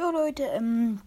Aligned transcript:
Jo 0.00 0.10
Leute, 0.12 0.44
ähm, 0.44 0.98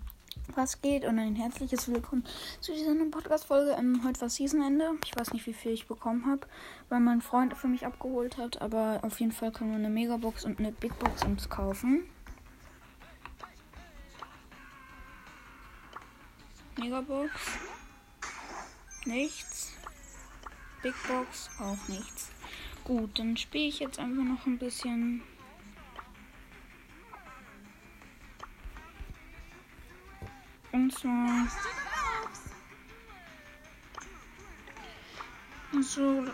was 0.54 0.80
geht 0.84 1.04
und 1.04 1.18
ein 1.18 1.36
herzliches 1.36 1.88
Willkommen 1.88 2.24
zu 2.60 2.74
dieser 2.74 2.94
neuen 2.94 3.10
Podcast-Folge. 3.10 3.72
Ähm, 3.72 4.02
heute 4.06 4.22
war 4.22 4.30
Seasonende. 4.30 4.92
Ich 5.04 5.18
weiß 5.18 5.34
nicht, 5.34 5.48
wie 5.48 5.54
viel 5.54 5.72
ich 5.72 5.88
bekommen 5.88 6.28
habe, 6.28 6.46
weil 6.90 7.00
mein 7.00 7.22
Freund 7.22 7.58
für 7.58 7.68
mich 7.68 7.88
abgeholt 7.88 8.38
hat, 8.38 8.62
aber 8.62 9.00
auf 9.02 9.20
jeden 9.20 9.32
Fall 9.32 9.52
kann 9.52 9.72
man 9.72 9.78
eine 9.78 9.90
Megabox 9.90 10.46
und 10.46 10.60
eine 10.60 10.72
Big 10.72 11.00
Box 11.00 11.24
uns 11.24 11.50
kaufen. 11.50 12.04
Megabox. 16.78 17.32
Nichts. 19.06 19.72
Big 20.84 20.94
Box 21.08 21.50
auch 21.60 21.88
nichts. 21.88 22.30
Gut, 22.84 23.18
dann 23.18 23.38
spiele 23.38 23.70
ich 23.70 23.80
jetzt 23.80 23.98
einfach 23.98 24.24
noch 24.24 24.46
ein 24.46 24.60
bisschen. 24.60 25.24
Und 30.74 30.92
zwar 30.92 31.48
so 35.82 36.26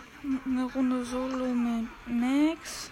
eine 0.46 0.64
Runde 0.64 1.04
Solo 1.04 1.44
mit 1.44 1.86
Max. 2.06 2.90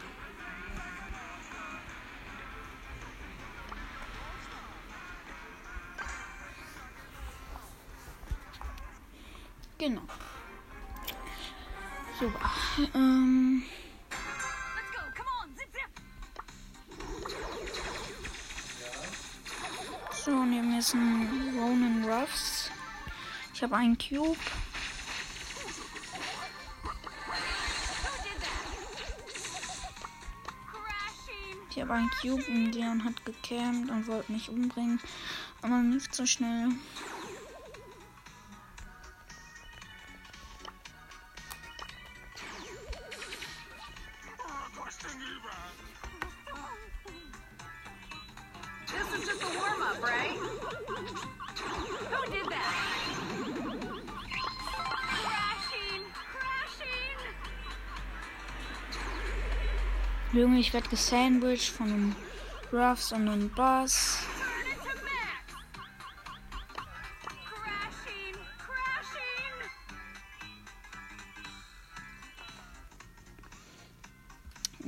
Genau. 9.79 10.03
Super. 12.19 12.51
Ähm. 12.95 13.63
So, 20.29 20.45
neben 20.45 20.69
mir 20.69 20.81
ist 20.81 20.93
ein 20.93 21.57
Ronan 21.59 22.05
Ruffs. 22.05 22.71
Ich 23.55 23.63
habe 23.63 23.77
einen 23.77 23.97
Cube. 23.97 24.37
Ich 31.71 31.81
habe 31.81 31.95
einen 31.95 32.11
Cube 32.21 32.45
und 32.47 32.73
Leon 32.73 33.05
hat 33.05 33.25
gecampt 33.25 33.91
und 33.91 34.07
wollte 34.07 34.31
mich 34.31 34.51
umbringen. 34.51 35.01
Aber 35.63 35.79
nicht 35.79 36.15
so 36.15 36.27
schnell. 36.27 36.73
Ich 60.59 60.73
werde 60.73 60.89
gesandwiched 60.89 61.71
von 61.71 61.87
einem 61.87 62.17
Ruffs 62.73 63.13
und 63.13 63.29
einem 63.29 63.49
Boss. 63.51 64.19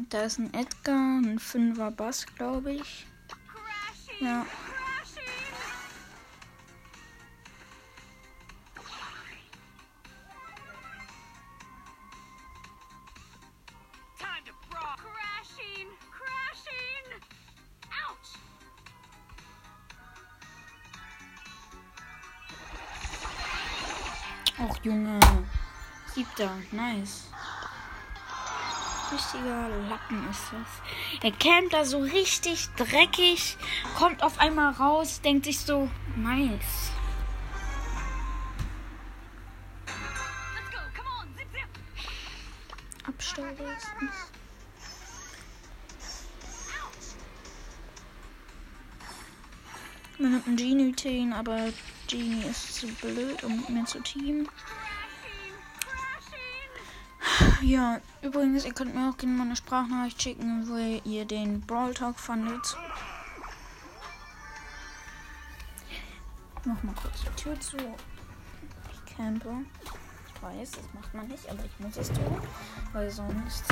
Da 0.08 0.22
ist 0.22 0.38
ein 0.41 0.52
Edgar, 0.54 1.20
ein 1.20 1.38
Fünfer 1.38 1.92
Bass, 1.92 2.26
glaube 2.34 2.72
ich. 2.72 3.06
Ja. 4.18 4.44
Siebter, 26.41 26.56
nice. 26.73 27.25
Richtiger 29.12 29.69
Lappen 29.91 30.31
ist 30.31 30.41
das. 30.53 31.23
Er 31.23 31.33
campt 31.33 31.75
da 31.75 31.84
so 31.84 31.99
richtig 31.99 32.69
dreckig, 32.77 33.59
kommt 33.99 34.23
auf 34.23 34.39
einmal 34.39 34.73
raus, 34.73 35.21
denkt 35.21 35.45
sich 35.45 35.59
so, 35.59 35.91
nice. 36.17 36.93
Das. 43.37 43.87
Man 50.19 50.33
nimmt 50.33 50.47
einen 50.47 50.57
Genie 50.57 50.93
Teen, 50.93 51.33
aber 51.33 51.69
Genie 52.09 52.45
ist 52.45 52.75
zu 52.77 52.87
blöd, 52.87 53.45
um 53.45 53.57
mit 53.57 53.69
mir 53.69 53.84
zu 53.84 54.01
teamen. 54.01 54.49
Crashing. 57.60 57.71
Ja, 57.71 58.00
übrigens, 58.22 58.65
ihr 58.65 58.72
könnt 58.72 58.94
mir 58.94 59.10
auch 59.10 59.16
gerne 59.16 59.34
mal 59.34 59.44
eine 59.44 59.56
Sprachnachricht 59.56 60.21
schicken, 60.21 60.69
wo 60.69 60.76
ihr 61.09 61.25
den 61.25 61.60
Brawl 61.60 61.94
Talk 61.94 62.19
fandet. 62.19 62.76
Mach 66.65 66.82
mal 66.82 66.94
kurz 66.94 67.22
die 67.22 67.43
Tür 67.43 67.59
zu. 67.60 67.76
Ich 67.76 69.16
campe. 69.16 69.48
Ich 70.34 70.43
weiß, 70.43 70.71
das 70.72 70.84
macht 70.94 71.15
man 71.15 71.28
nicht, 71.28 71.48
aber 71.48 71.65
ich 71.65 71.81
muss 71.81 71.97
es 71.97 72.09
tun, 72.09 72.43
weil 72.93 73.10
sonst. 73.10 73.65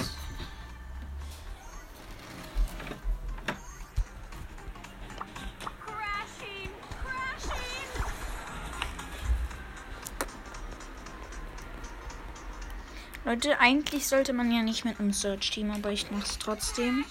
Leute, 13.28 13.60
eigentlich 13.60 14.06
sollte 14.06 14.32
man 14.32 14.50
ja 14.50 14.62
nicht 14.62 14.86
mit 14.86 14.98
einem 14.98 15.12
Search 15.12 15.50
Team, 15.50 15.70
aber 15.70 15.92
ich 15.92 16.10
mach's 16.10 16.38
trotzdem. 16.38 17.04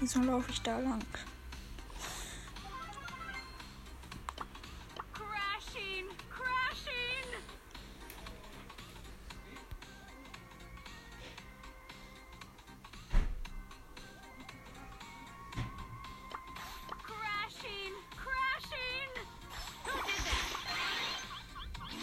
Wieso 0.00 0.18
laufe 0.22 0.50
ich 0.50 0.60
da 0.62 0.80
lang? 0.80 1.04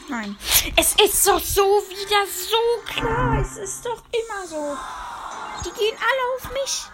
Nein. 0.10 0.38
Es 0.76 0.96
ist 0.96 1.28
doch 1.28 1.40
so 1.40 1.84
wieder 1.90 2.26
so 2.28 2.92
klar. 2.92 3.40
Es 3.42 3.58
ist 3.58 3.86
doch 3.86 4.04
immer 4.12 4.48
so. 4.48 4.78
Die 5.66 5.72
gehen 5.80 5.98
alle 5.98 6.36
auf 6.36 6.52
mich. 6.54 6.93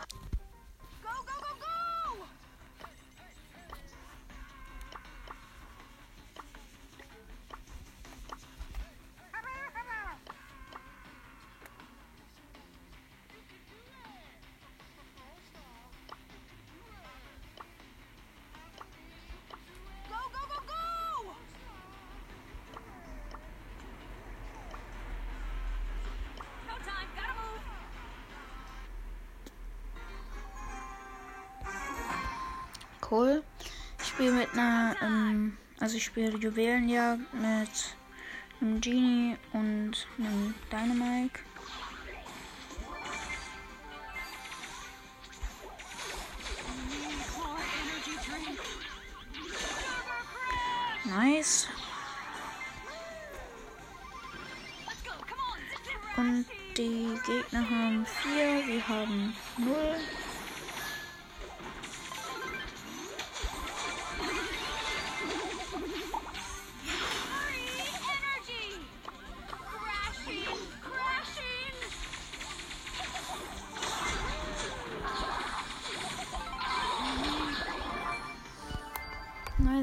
Cool. 33.10 33.44
Ich 34.00 34.08
spiele 34.08 34.32
mit 34.32 34.54
einer, 34.54 34.96
ähm, 35.02 35.58
also 35.80 35.98
ich 35.98 36.06
spiele 36.06 36.38
Juwelenjagd 36.38 37.34
mit 37.34 37.96
einem 38.62 38.82
Genie 38.82 39.38
und 39.52 40.08
einem 40.18 40.54
Dynamite. 40.72 41.40
Nice. 51.06 51.68
Und 56.16 56.46
Die 56.80 57.20
Gegner 57.26 57.70
haben 57.70 58.06
4, 58.06 58.68
wir 58.68 58.88
haben 58.88 59.36
0. 59.58 59.76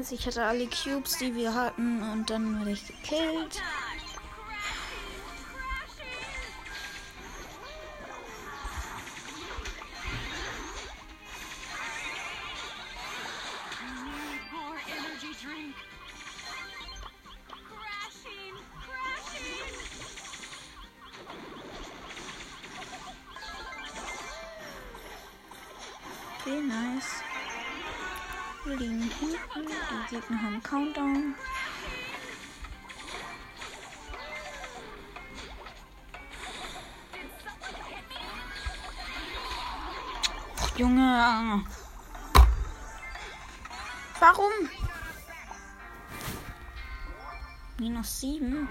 Nice, 0.09 0.19
ich 0.19 0.25
hatte 0.25 0.43
alle 0.43 0.67
Cubes, 0.67 1.17
die 1.17 1.35
wir 1.35 1.53
hatten 1.53 2.01
und 2.01 2.29
dann 2.29 2.59
wurde 2.59 2.71
ich 2.71 2.87
gekillt. 2.87 3.21
Dodge! 3.23 3.61
Crashing! 26.43 27.36
Wir 28.67 28.75
liegen 28.75 29.01
hinten, 29.01 29.71
die 30.09 30.15
Gegner 30.15 30.41
haben 30.41 30.61
Countdown. 30.61 31.35
Junge. 40.75 41.63
Warum? 44.19 44.51
Minus 47.79 48.19
sieben. 48.19 48.67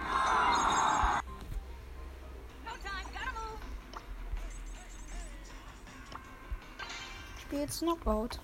Ich 7.36 7.42
spiele 7.44 7.62
jetzt 7.62 7.78
Knockout. 7.78 8.40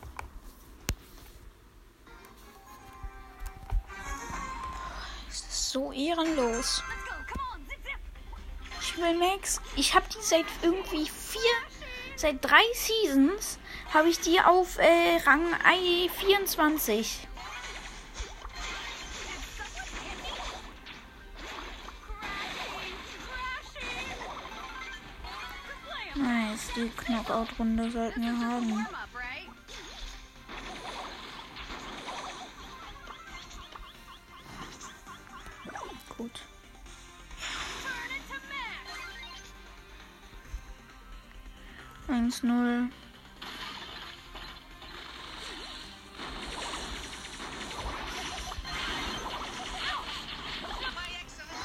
So 5.72 5.90
ehrenlos. 5.90 6.82
Ich 8.80 8.98
will 8.98 9.16
Max. 9.16 9.60
Ich 9.74 9.94
habe 9.94 10.04
die 10.14 10.22
seit 10.22 10.44
irgendwie 10.60 11.08
vier, 11.08 11.40
seit 12.16 12.44
drei 12.44 12.62
Seasons 12.74 13.58
habe 13.92 14.10
ich 14.10 14.20
die 14.20 14.38
auf 14.40 14.78
äh, 14.78 15.16
Rang 15.24 15.46
I 15.66 16.10
24. 16.10 17.26
Nice, 26.14 26.68
die 26.76 26.90
Knockout-Runde 26.90 27.90
sollten 27.90 28.20
wir 28.20 28.46
haben. 28.46 28.86
1-0. 42.42 42.88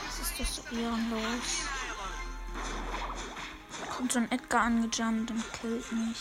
Was 0.05 0.19
ist 0.19 0.39
das 0.39 0.55
so 0.55 0.75
ehrenlos? 0.75 1.63
Kommt 3.95 4.11
so 4.11 4.19
ein 4.19 4.31
Edgar 4.31 4.61
angejumpt 4.61 5.31
und 5.31 5.53
killt 5.53 5.91
mich. 5.91 6.17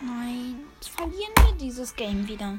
Nein, 0.00 0.64
verlieren 0.80 1.32
wir 1.44 1.52
dieses 1.54 1.94
Game 1.94 2.26
wieder. 2.26 2.58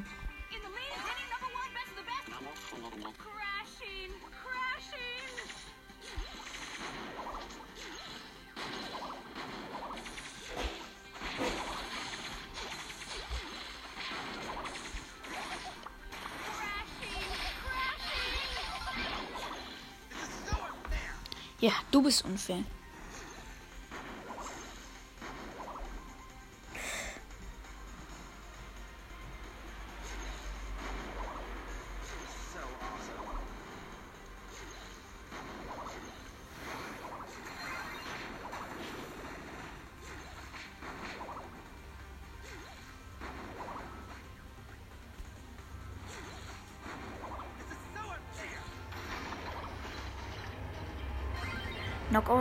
Ja, 21.64 21.72
du 21.90 22.02
bist 22.02 22.26
unfair. 22.26 22.62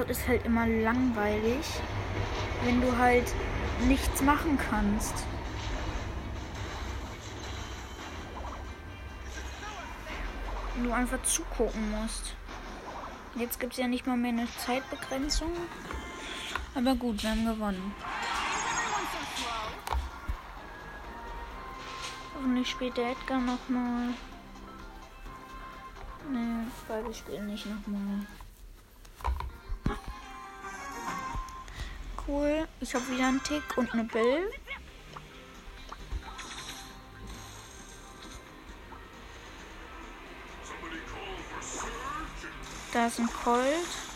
Knockout 0.03 0.09
ist 0.09 0.27
halt 0.27 0.45
immer 0.45 0.67
langweilig, 0.67 1.65
wenn 2.63 2.81
du 2.81 2.97
halt 2.97 3.33
nichts 3.87 4.21
machen 4.21 4.57
kannst. 4.57 5.13
Wenn 10.75 10.85
du 10.85 10.91
einfach 10.91 11.21
zugucken 11.23 11.91
musst. 11.91 12.35
Jetzt 13.35 13.59
gibt 13.59 13.73
es 13.73 13.79
ja 13.79 13.87
nicht 13.87 14.05
mal 14.05 14.17
mehr 14.17 14.31
eine 14.31 14.47
Zeitbegrenzung. 14.57 15.51
Aber 16.75 16.95
gut, 16.95 17.23
wir 17.23 17.31
haben 17.31 17.45
gewonnen. 17.45 17.93
Hoffentlich 22.35 22.69
spielt 22.69 22.97
der 22.97 23.11
Edgar 23.11 23.39
nochmal. 23.39 24.09
Ne, 26.31 26.67
beide 26.87 27.13
spielen 27.13 27.47
nicht 27.47 27.65
nochmal. 27.65 28.25
Cool. 32.25 32.67
Ich 32.79 32.95
habe 32.95 33.07
wieder 33.09 33.27
einen 33.27 33.43
Tick 33.43 33.63
und 33.75 33.91
eine 33.93 34.05
Bill. 34.05 34.49
Da 42.93 43.07
ist 43.07 43.19
ein 43.19 43.27
Colt. 43.43 44.12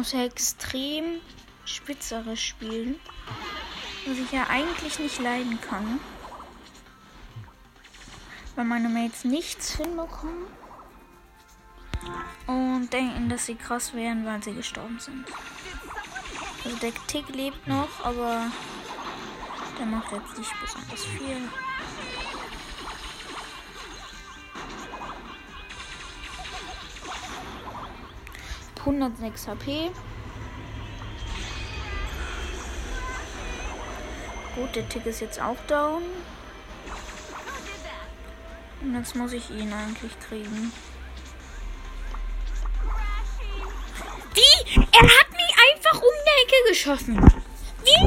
Muss 0.00 0.12
ja 0.12 0.24
extrem 0.24 1.20
spitzerisch 1.66 2.42
spielen. 2.48 2.98
Was 4.06 4.16
ich 4.16 4.32
ja 4.32 4.46
eigentlich 4.48 4.98
nicht 4.98 5.20
leiden 5.20 5.60
kann. 5.60 6.00
Weil 8.56 8.64
meine 8.64 8.88
Mates 8.88 9.24
nichts 9.24 9.76
hinbekommen. 9.76 10.46
Und 12.46 12.90
denken, 12.90 13.28
dass 13.28 13.44
sie 13.44 13.56
krass 13.56 13.92
wären, 13.92 14.24
weil 14.24 14.42
sie 14.42 14.54
gestorben 14.54 14.98
sind. 14.98 15.26
Also 16.64 16.78
der 16.78 16.94
Tick 17.06 17.28
lebt 17.28 17.68
noch, 17.68 18.02
aber 18.02 18.50
der 19.78 19.84
macht 19.84 20.12
jetzt 20.12 20.38
nicht 20.38 20.52
besonders 20.62 21.04
viel. 21.04 21.46
Hundertsechs 28.90 29.46
HP. 29.46 29.92
Gut, 34.56 34.74
der 34.74 34.88
Tick 34.88 35.06
ist 35.06 35.20
jetzt 35.20 35.40
auch 35.40 35.56
down. 35.68 36.02
Und 38.80 38.94
jetzt 38.96 39.14
muss 39.14 39.32
ich 39.32 39.48
ihn 39.50 39.72
eigentlich 39.72 40.18
kriegen. 40.18 40.72
Wie? 44.34 44.80
Er 44.90 45.02
hat 45.04 45.30
mich 45.30 45.54
einfach 45.70 46.02
um 46.02 46.16
die 46.26 46.42
Ecke 46.42 46.56
geschossen. 46.70 47.20
Wie? 47.84 48.04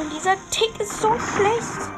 Und 0.00 0.12
dieser 0.12 0.36
Tick 0.52 0.78
ist 0.78 1.00
so 1.00 1.18
schlecht. 1.18 1.90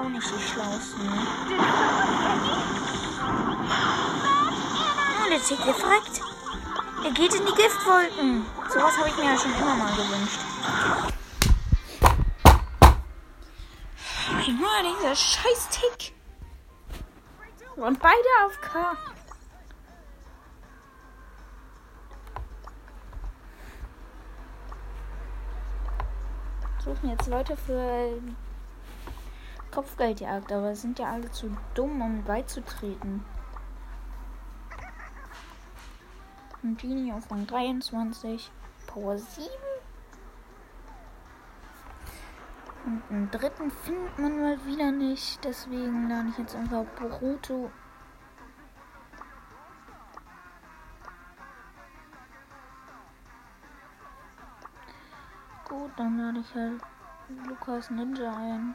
Auch 0.00 0.08
nicht 0.08 0.26
die 0.26 0.42
schlausten. 0.42 1.04
Ne? 1.04 1.26
Oh, 5.18 5.28
der 5.28 5.42
Tick, 5.42 5.62
der 5.64 5.74
fragt. 5.74 6.20
Er 7.04 7.10
geht 7.12 7.34
in 7.34 7.46
die 7.46 7.52
Giftwolken. 7.52 8.46
Sowas 8.68 8.98
habe 8.98 9.08
ich 9.08 9.16
mir 9.16 9.24
ja 9.24 9.38
schon 9.38 9.54
immer 9.54 9.74
mal 9.74 9.92
gewünscht. 9.92 10.40
Junge, 14.46 14.96
dieser 14.98 15.14
scheiß 15.14 15.68
Tick. 15.70 16.14
Und 17.76 17.98
beide 17.98 18.16
auf 18.46 18.60
K. 18.60 18.96
Suchen 26.84 27.10
jetzt 27.10 27.26
Leute 27.26 27.56
für 27.56 28.18
Kopfgeldjagd, 29.72 30.52
aber 30.52 30.74
sind 30.74 30.98
ja 30.98 31.12
alle 31.12 31.30
zu 31.30 31.56
dumm, 31.74 32.02
um 32.02 32.24
beizutreten. 32.24 33.24
Ein 36.62 36.76
Genie 36.76 37.12
auf 37.12 37.30
Rang 37.30 37.46
23, 37.46 38.50
Power 38.86 39.16
7. 39.16 39.48
Und 42.84 43.02
einen 43.10 43.30
dritten 43.30 43.70
findet 43.70 44.18
man 44.18 44.40
mal 44.40 44.64
wieder 44.66 44.90
nicht, 44.90 45.44
deswegen 45.44 46.08
lade 46.08 46.28
ich 46.30 46.38
jetzt 46.38 46.56
einfach 46.56 46.84
Boruto. 46.98 47.70
Gut, 55.68 55.92
dann 55.96 56.18
lade 56.18 56.40
ich 56.40 56.54
halt 56.54 56.82
Lukas 57.46 57.90
Ninja 57.90 58.36
ein. 58.36 58.74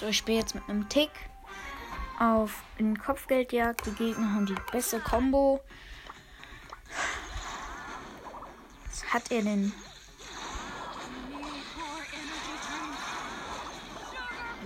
So, 0.00 0.06
ich 0.06 0.16
spiele 0.16 0.38
jetzt 0.38 0.54
mit 0.54 0.66
einem 0.66 0.88
Tick 0.88 1.10
auf 2.18 2.62
in 2.78 2.98
Kopfgeldjagd. 2.98 3.84
Die 3.84 3.92
Gegner 3.92 4.32
haben 4.32 4.46
die 4.46 4.56
beste 4.72 4.98
Combo. 4.98 5.60
Was 8.86 9.04
hat 9.12 9.30
er 9.30 9.42
denn? 9.42 9.74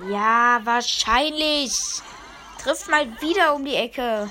Ja, 0.08 0.60
wahrscheinlich. 0.62 2.00
Trifft 2.62 2.88
mal 2.88 3.20
wieder 3.20 3.56
um 3.56 3.64
die 3.64 3.74
Ecke. 3.74 4.30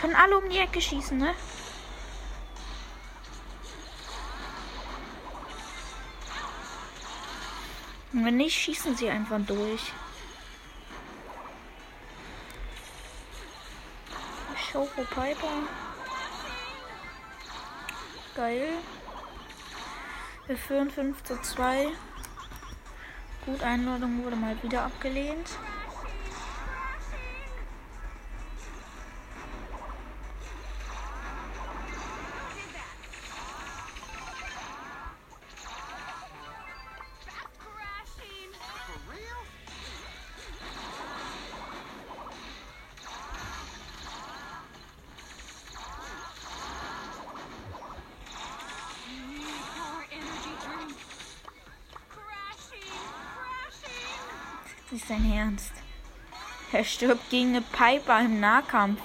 Können 0.00 0.14
alle 0.14 0.38
um 0.38 0.48
die 0.48 0.58
Ecke 0.58 0.80
schießen, 0.80 1.18
ne? 1.18 1.34
Und 8.20 8.26
wenn 8.26 8.36
nicht, 8.36 8.54
schießen 8.54 8.94
sie 8.98 9.08
einfach 9.08 9.40
durch. 9.46 9.94
Shoko 14.70 15.04
Piper. 15.04 15.62
Geil. 18.34 18.72
Wir 20.46 20.56
führen 20.58 20.90
5 20.90 21.22
zu 21.22 21.40
2. 21.40 21.88
Gut, 23.46 23.62
Einladung 23.62 24.22
wurde 24.22 24.36
mal 24.36 24.62
wieder 24.62 24.82
abgelehnt. 24.84 25.48
Ist 54.92 55.08
dein 55.08 55.32
Ernst. 55.32 55.70
Er 56.72 56.82
stirbt 56.82 57.30
gegen 57.30 57.50
eine 57.50 57.60
Piper 57.60 58.20
im 58.20 58.40
Nahkampf. 58.40 59.00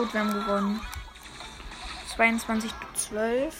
Gut, 0.00 0.14
wir 0.14 0.20
haben 0.20 0.32
gewonnen. 0.32 0.80
22 2.16 2.70
zu 2.94 3.10
12. 3.10 3.54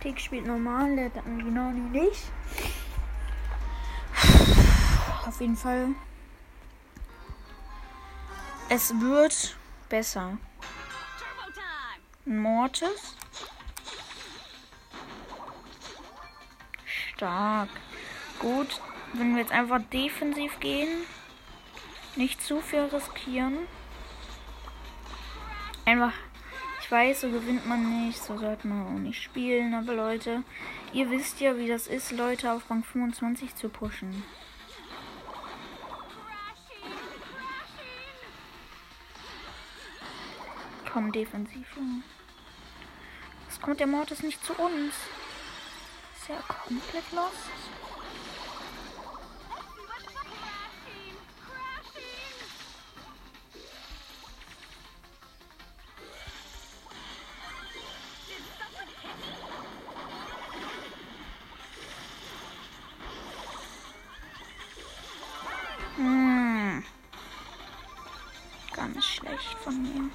Tick 0.00 0.20
spielt 0.20 0.46
normal, 0.46 0.96
der 0.96 1.06
hat 1.06 1.24
genau 1.24 1.70
nicht. 1.70 2.24
Auf 5.26 5.40
jeden 5.40 5.56
Fall. 5.56 5.94
Es 8.68 8.92
wird 9.00 9.56
besser. 9.88 10.36
Mortis. 12.26 13.16
Stark. 17.14 17.68
Gut. 18.38 18.80
Wenn 19.12 19.34
wir 19.34 19.42
jetzt 19.42 19.52
einfach 19.52 19.80
defensiv 19.92 20.58
gehen. 20.60 20.88
Nicht 22.16 22.42
zu 22.42 22.60
viel 22.60 22.80
riskieren. 22.80 23.58
Einfach. 25.84 26.12
Ich 26.80 26.90
weiß, 26.90 27.22
so 27.22 27.30
gewinnt 27.30 27.66
man 27.66 28.06
nicht. 28.06 28.22
So 28.22 28.36
sollte 28.36 28.66
man 28.66 28.86
auch 28.86 28.98
nicht 28.98 29.22
spielen. 29.22 29.74
Aber 29.74 29.94
Leute, 29.94 30.42
ihr 30.92 31.10
wisst 31.10 31.40
ja, 31.40 31.56
wie 31.56 31.68
das 31.68 31.86
ist, 31.86 32.10
Leute 32.10 32.52
auf 32.52 32.68
Rang 32.68 32.82
25 32.82 33.54
zu 33.54 33.68
pushen. 33.68 34.24
Komm, 40.92 41.10
defensiv. 41.10 41.66
Es 43.48 43.60
kommt 43.60 43.80
der 43.80 43.86
Mortis 43.86 44.22
nicht 44.22 44.44
zu 44.44 44.52
uns. 44.54 44.94
Ist 46.24 46.30
ja 46.30 46.36
komplett 46.64 47.12
me? 47.12 47.34
Hm. 65.96 66.84
Ganz 68.72 69.04
schlecht 69.04 69.58
von 69.62 69.82
mir. 69.82 70.10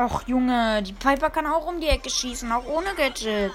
Och, 0.00 0.22
Junge, 0.26 0.82
die 0.82 0.94
Piper 0.94 1.28
kann 1.28 1.46
auch 1.46 1.66
um 1.66 1.78
die 1.78 1.88
Ecke 1.88 2.08
schießen, 2.08 2.50
auch 2.52 2.64
ohne 2.64 2.94
Gadget. 2.94 3.52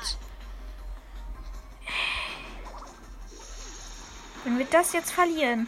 Wenn 4.43 4.59
wir 4.59 4.67
das 4.67 4.93
jetzt 4.93 5.11
verlieren. 5.11 5.67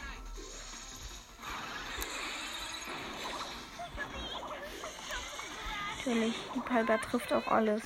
Natürlich, 5.98 6.36
die 6.53 6.60
Piper 6.60 7.01
trifft 7.01 7.34
auch 7.34 7.48
alles. 7.48 7.81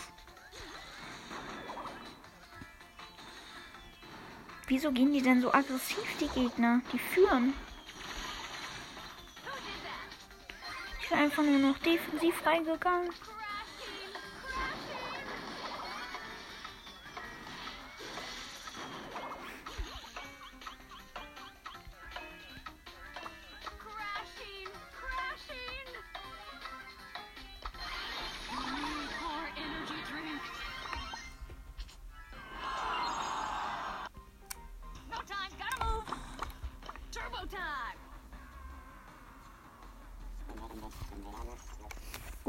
Wieso 4.68 4.92
gehen 4.92 5.14
die 5.14 5.22
denn 5.22 5.42
so 5.42 5.54
aggressiv, 5.54 6.18
die 6.20 6.28
Gegner? 6.28 6.82
Die 6.92 7.00
führen. 7.00 7.54
Einfach 11.14 11.44
nur 11.44 11.60
noch 11.60 11.78
defensiv 11.80 12.46
reingegangen. 12.46 13.10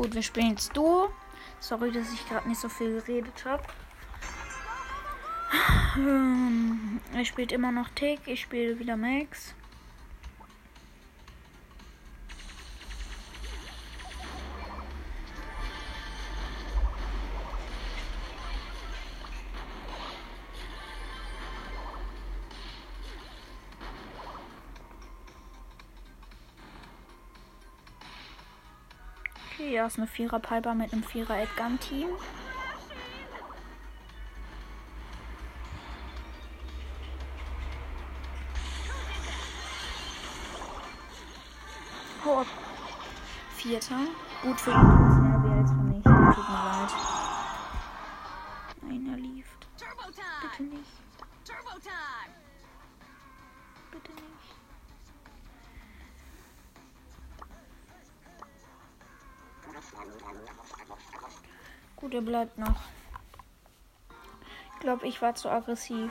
Gut, 0.02 0.16
wir 0.16 0.22
spielen 0.24 0.50
jetzt 0.50 0.76
Duo. 0.76 1.10
Sorry, 1.60 1.92
dass 1.92 2.12
ich 2.12 2.28
gerade 2.28 2.48
nicht 2.48 2.60
so 2.60 2.68
viel 2.68 3.00
geredet 3.00 3.44
habe. 3.44 3.62
Ähm, 5.96 6.98
Er 7.14 7.24
spielt 7.24 7.52
immer 7.52 7.70
noch 7.70 7.88
Tick, 7.90 8.18
ich 8.26 8.40
spiele 8.40 8.80
wieder 8.80 8.96
Max. 8.96 9.54
Ja, 29.70 29.86
ist 29.86 29.98
eine 29.98 30.06
Vierer 30.06 30.40
Piper 30.40 30.74
mit 30.74 30.92
einem 30.92 31.02
Vierer 31.02 31.40
Edgar 31.40 31.70
Team. 31.78 32.08
Hau 42.24 42.40
ab. 42.40 42.46
Vierter. 43.56 43.96
Gut 44.42 44.60
für 44.60 44.70
ihn 44.70 44.76
ist 44.76 45.18
mehr 45.20 45.58
als 45.58 45.70
für 45.70 45.76
mich. 45.76 46.02
Tut 46.02 46.48
mir 46.48 46.64
leid. 46.64 47.11
Gut, 62.02 62.14
er 62.14 62.20
bleibt 62.20 62.58
noch. 62.58 62.80
Ich 64.74 64.80
glaube, 64.80 65.06
ich 65.06 65.22
war 65.22 65.36
zu 65.36 65.48
aggressiv. 65.48 66.10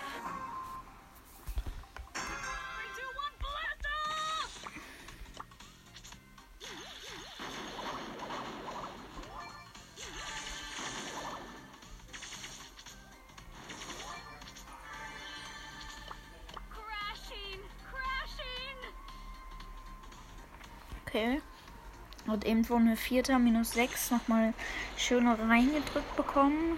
Wir 22.70 22.96
Vierter 22.96 23.40
minus 23.40 23.72
6 23.72 24.12
nochmal 24.12 24.54
schön 24.98 25.28
reingedrückt 25.28 26.16
bekommen. 26.16 26.78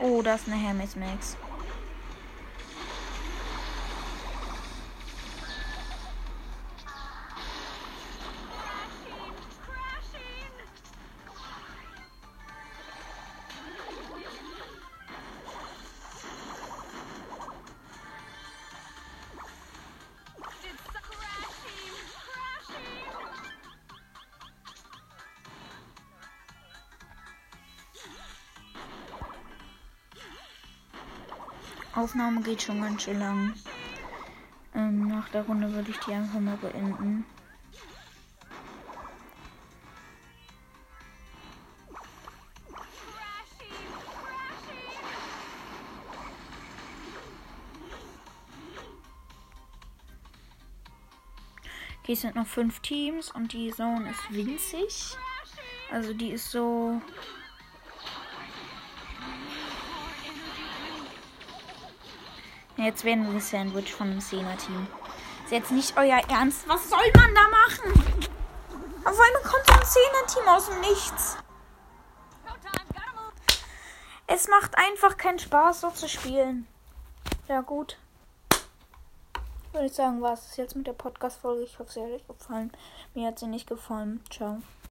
Oh, 0.00 0.22
das 0.22 0.42
ist 0.42 0.48
eine 0.48 0.56
Hermes 0.56 0.96
Max. 0.96 1.36
Aufnahme 31.98 32.42
geht 32.42 32.62
schon 32.62 32.80
ganz 32.80 33.02
schön 33.02 33.18
lang. 33.18 33.54
Ähm, 34.72 35.08
nach 35.08 35.28
der 35.30 35.42
Runde 35.42 35.72
würde 35.72 35.90
ich 35.90 35.98
die 35.98 36.12
einfach 36.12 36.38
mal 36.38 36.56
beenden. 36.56 37.26
Okay, 52.00 52.12
es 52.12 52.20
sind 52.20 52.36
noch 52.36 52.46
fünf 52.46 52.78
Teams 52.78 53.32
und 53.32 53.52
die 53.52 53.72
Zone 53.72 54.08
ist 54.08 54.32
winzig. 54.32 55.16
Also 55.90 56.14
die 56.14 56.30
ist 56.30 56.48
so 56.52 57.02
Jetzt 62.78 63.02
werden 63.02 63.26
wir 63.26 63.34
gesandwiched 63.34 63.90
von 63.90 64.08
dem 64.08 64.20
Sena-Team. 64.20 64.86
Ist 65.44 65.50
jetzt 65.50 65.72
nicht 65.72 65.96
euer 65.96 66.20
Ernst. 66.28 66.68
Was 66.68 66.88
soll 66.88 67.10
man 67.16 67.34
da 67.34 67.48
machen? 67.48 67.92
Auf 69.04 69.18
einmal 69.18 69.42
kommt 69.42 69.66
so 69.66 69.72
ein 69.72 69.84
Sena-Team 69.84 70.48
aus 70.48 70.66
dem 70.68 70.80
Nichts. 70.80 71.36
Es 74.28 74.46
macht 74.46 74.78
einfach 74.78 75.16
keinen 75.16 75.40
Spaß, 75.40 75.80
so 75.80 75.90
zu 75.90 76.08
spielen. 76.08 76.68
Ja, 77.48 77.62
gut. 77.62 77.98
Würde 79.72 79.86
ich 79.86 79.94
sagen, 79.94 80.20
war 80.20 80.34
es 80.34 80.56
jetzt 80.56 80.76
mit 80.76 80.86
der 80.86 80.92
Podcast-Folge. 80.92 81.64
Ich 81.64 81.78
hoffe, 81.80 81.90
sie 81.90 82.00
hat 82.00 82.10
euch 82.10 82.26
gefallen. 82.28 82.70
Mir 83.14 83.26
hat 83.26 83.40
sie 83.40 83.48
nicht 83.48 83.66
gefallen. 83.66 84.22
Ciao. 84.30 84.62